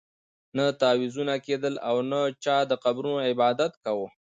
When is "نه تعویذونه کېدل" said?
0.57-1.75